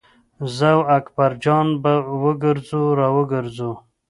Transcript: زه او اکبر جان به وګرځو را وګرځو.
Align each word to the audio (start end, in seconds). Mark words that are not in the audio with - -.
زه 0.55 0.69
او 0.75 0.81
اکبر 0.97 1.31
جان 1.43 1.67
به 1.83 1.93
وګرځو 2.23 2.83
را 2.97 3.07
وګرځو. 3.17 3.71